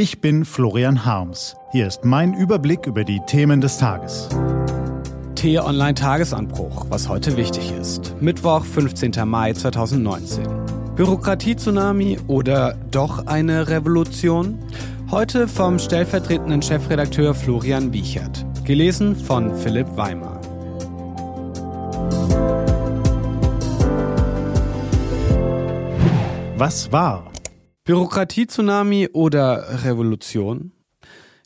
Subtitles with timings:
[0.00, 1.56] Ich bin Florian Harms.
[1.72, 4.28] Hier ist mein Überblick über die Themen des Tages.
[5.34, 8.14] T-Online Tagesanbruch, was heute wichtig ist.
[8.20, 9.10] Mittwoch, 15.
[9.26, 10.46] Mai 2019.
[10.94, 14.60] Bürokratie-Tsunami oder doch eine Revolution?
[15.10, 18.46] Heute vom stellvertretenden Chefredakteur Florian Wiechert.
[18.64, 20.40] Gelesen von Philipp Weimer.
[26.56, 27.32] Was war?
[27.88, 30.72] Bürokratie-Tsunami oder Revolution?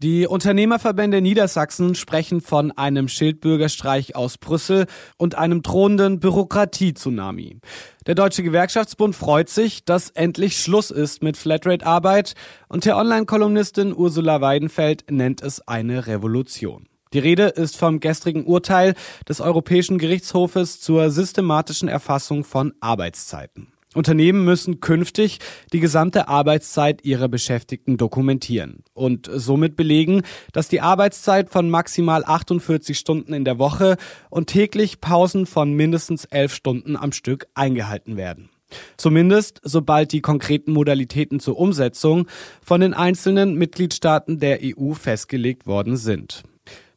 [0.00, 4.84] Die Unternehmerverbände Niedersachsen sprechen von einem Schildbürgerstreich aus Brüssel
[5.16, 7.60] und einem drohenden Bürokratie-Tsunami.
[8.06, 12.34] Der Deutsche Gewerkschaftsbund freut sich, dass endlich Schluss ist mit Flatrate-Arbeit
[12.68, 16.86] und der Online-Kolumnistin Ursula Weidenfeld nennt es eine Revolution.
[17.14, 18.92] Die Rede ist vom gestrigen Urteil
[19.26, 23.72] des Europäischen Gerichtshofes zur systematischen Erfassung von Arbeitszeiten.
[23.96, 25.38] Unternehmen müssen künftig
[25.72, 32.98] die gesamte Arbeitszeit ihrer Beschäftigten dokumentieren und somit belegen, dass die Arbeitszeit von maximal 48
[32.98, 33.96] Stunden in der Woche
[34.30, 38.50] und täglich Pausen von mindestens 11 Stunden am Stück eingehalten werden.
[38.96, 42.26] Zumindest sobald die konkreten Modalitäten zur Umsetzung
[42.62, 46.42] von den einzelnen Mitgliedstaaten der EU festgelegt worden sind.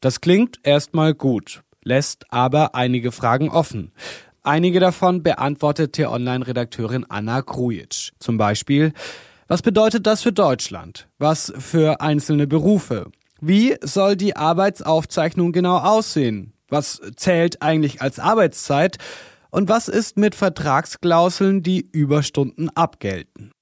[0.00, 3.92] Das klingt erstmal gut, lässt aber einige Fragen offen.
[4.42, 8.12] Einige davon beantwortet T-Online-Redakteurin Anna Krujic.
[8.18, 8.92] Zum Beispiel,
[9.46, 11.08] was bedeutet das für Deutschland?
[11.18, 13.10] Was für einzelne Berufe?
[13.40, 16.52] Wie soll die Arbeitsaufzeichnung genau aussehen?
[16.68, 18.98] Was zählt eigentlich als Arbeitszeit?
[19.50, 23.52] Und was ist mit Vertragsklauseln, die Überstunden abgelten?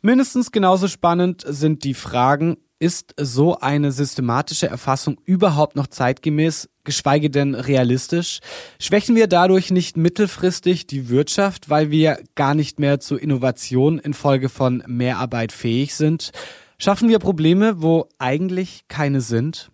[0.00, 7.30] Mindestens genauso spannend sind die Fragen, ist so eine systematische Erfassung überhaupt noch zeitgemäß, geschweige
[7.30, 8.40] denn realistisch?
[8.80, 14.48] Schwächen wir dadurch nicht mittelfristig die Wirtschaft, weil wir gar nicht mehr zu Innovation infolge
[14.48, 16.32] von Mehrarbeit fähig sind?
[16.76, 19.70] Schaffen wir Probleme, wo eigentlich keine sind?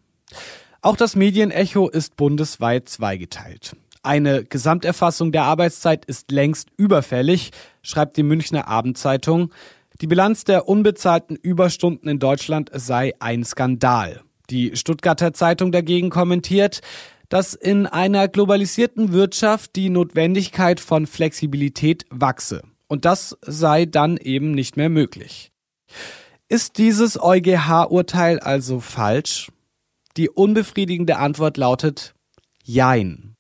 [0.83, 3.75] Auch das Medienecho ist bundesweit zweigeteilt.
[4.03, 9.51] Eine Gesamterfassung der Arbeitszeit ist längst überfällig, schreibt die Münchner Abendzeitung.
[10.01, 14.23] Die Bilanz der unbezahlten Überstunden in Deutschland sei ein Skandal.
[14.49, 16.83] Die Stuttgarter Zeitung dagegen kommentiert,
[17.29, 22.63] dass in einer globalisierten Wirtschaft die Notwendigkeit von Flexibilität wachse.
[22.87, 25.51] Und das sei dann eben nicht mehr möglich.
[26.49, 29.51] Ist dieses EuGH-Urteil also falsch?
[30.17, 32.15] Die unbefriedigende Antwort lautet
[32.63, 33.35] Jein.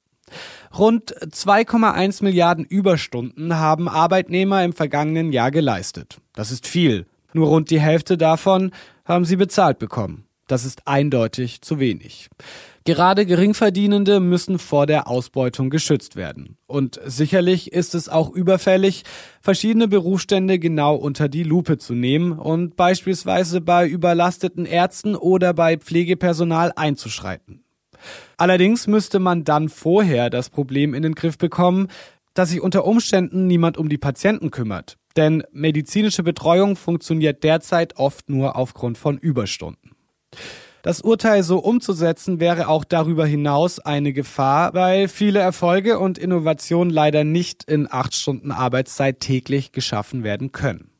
[0.76, 6.18] Rund 2,1 Milliarden Überstunden haben Arbeitnehmer im vergangenen Jahr geleistet.
[6.34, 7.06] Das ist viel.
[7.32, 8.72] Nur rund die Hälfte davon
[9.04, 10.24] haben sie bezahlt bekommen.
[10.48, 12.30] Das ist eindeutig zu wenig.
[12.84, 16.56] Gerade Geringverdienende müssen vor der Ausbeutung geschützt werden.
[16.66, 19.04] Und sicherlich ist es auch überfällig,
[19.42, 25.76] verschiedene Berufsstände genau unter die Lupe zu nehmen und beispielsweise bei überlasteten Ärzten oder bei
[25.76, 27.62] Pflegepersonal einzuschreiten.
[28.36, 31.88] Allerdings müsste man dann vorher das Problem in den Griff bekommen,
[32.34, 34.96] dass sich unter Umständen niemand um die Patienten kümmert.
[35.16, 39.96] Denn medizinische Betreuung funktioniert derzeit oft nur aufgrund von Überstunden.
[40.82, 46.92] Das Urteil so umzusetzen wäre auch darüber hinaus eine Gefahr, weil viele Erfolge und Innovationen
[46.92, 50.90] leider nicht in acht Stunden Arbeitszeit täglich geschaffen werden können.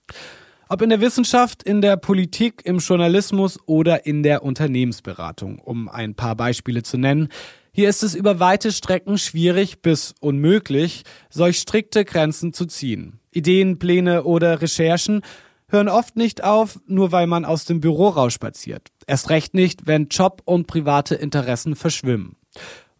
[0.71, 6.15] Ob in der Wissenschaft, in der Politik, im Journalismus oder in der Unternehmensberatung, um ein
[6.15, 7.29] paar Beispiele zu nennen.
[7.73, 13.19] Hier ist es über weite Strecken schwierig bis unmöglich, solch strikte Grenzen zu ziehen.
[13.33, 15.23] Ideen, Pläne oder Recherchen
[15.71, 18.89] hören oft nicht auf, nur weil man aus dem Büro rausspaziert.
[19.07, 22.37] Erst recht nicht, wenn Job und private Interessen verschwimmen.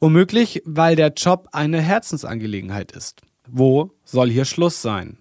[0.01, 3.21] Womöglich, weil der Job eine Herzensangelegenheit ist.
[3.47, 5.19] Wo soll hier Schluss sein?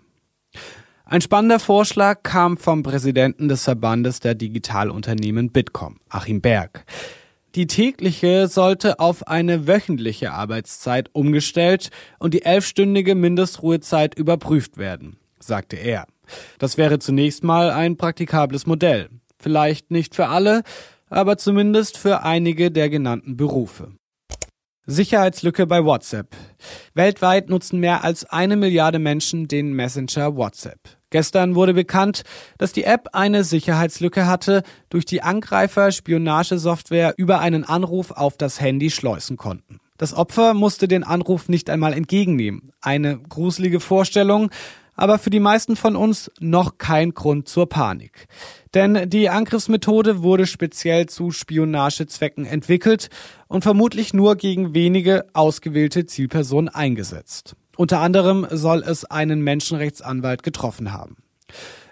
[1.10, 6.84] Ein spannender Vorschlag kam vom Präsidenten des Verbandes der Digitalunternehmen Bitkom, Achim Berg.
[7.56, 15.78] Die tägliche sollte auf eine wöchentliche Arbeitszeit umgestellt und die elfstündige Mindestruhezeit überprüft werden, sagte
[15.78, 16.08] er.
[16.60, 19.08] Das wäre zunächst mal ein praktikables Modell.
[19.40, 20.64] Vielleicht nicht für alle,
[21.10, 23.94] aber zumindest für einige der genannten Berufe.
[24.86, 26.36] Sicherheitslücke bei WhatsApp.
[26.94, 30.97] Weltweit nutzen mehr als eine Milliarde Menschen den Messenger WhatsApp.
[31.10, 32.24] Gestern wurde bekannt,
[32.58, 38.60] dass die App eine Sicherheitslücke hatte, durch die Angreifer Spionagesoftware über einen Anruf auf das
[38.60, 39.80] Handy schleusen konnten.
[39.98, 42.72] Das Opfer musste den Anruf nicht einmal entgegennehmen.
[42.82, 44.52] Eine gruselige Vorstellung,
[44.98, 48.28] aber für die meisten von uns noch kein Grund zur Panik.
[48.74, 53.10] Denn die Angriffsmethode wurde speziell zu Spionagezwecken entwickelt
[53.48, 57.56] und vermutlich nur gegen wenige ausgewählte Zielpersonen eingesetzt.
[57.78, 61.18] Unter anderem soll es einen Menschenrechtsanwalt getroffen haben.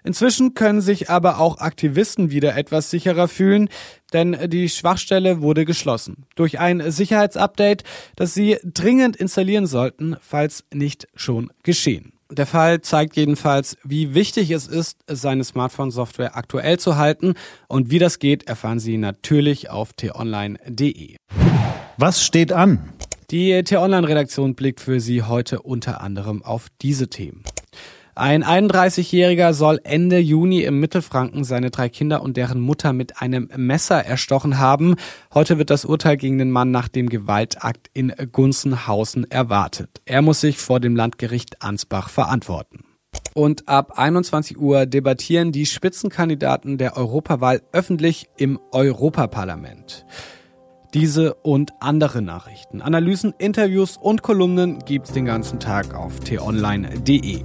[0.03, 3.69] Inzwischen können sich aber auch Aktivisten wieder etwas sicherer fühlen,
[4.13, 6.25] denn die Schwachstelle wurde geschlossen.
[6.35, 7.83] Durch ein Sicherheitsupdate,
[8.15, 12.11] das sie dringend installieren sollten, falls nicht schon geschehen.
[12.31, 17.35] Der Fall zeigt jedenfalls, wie wichtig es ist, seine Smartphone-Software aktuell zu halten.
[17.67, 21.17] Und wie das geht, erfahren Sie natürlich auf t-online.de.
[21.97, 22.89] Was steht an?
[23.31, 27.43] Die T-Online-Redaktion blickt für Sie heute unter anderem auf diese Themen.
[28.13, 33.49] Ein 31-Jähriger soll Ende Juni im Mittelfranken seine drei Kinder und deren Mutter mit einem
[33.57, 34.95] Messer erstochen haben.
[35.33, 40.01] Heute wird das Urteil gegen den Mann nach dem Gewaltakt in Gunzenhausen erwartet.
[40.05, 42.85] Er muss sich vor dem Landgericht Ansbach verantworten.
[43.33, 50.05] Und ab 21 Uhr debattieren die Spitzenkandidaten der Europawahl öffentlich im Europaparlament.
[50.95, 57.43] Diese und andere Nachrichten, Analysen, Interviews und Kolumnen gibt's den ganzen Tag auf t-online.de.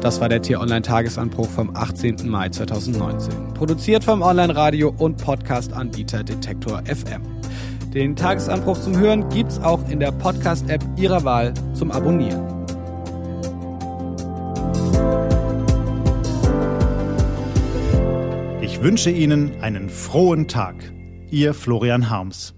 [0.00, 2.26] Das war der T-Online-Tagesanbruch vom 18.
[2.26, 3.52] Mai 2019.
[3.52, 7.20] Produziert vom Online-Radio- und Podcast-Anbieter Detektor FM.
[7.92, 12.46] Den Tagesanbruch zum Hören gibt's auch in der Podcast-App Ihrer Wahl zum Abonnieren.
[18.62, 20.76] Ich wünsche Ihnen einen frohen Tag.
[21.30, 22.54] Ihr Florian Harms.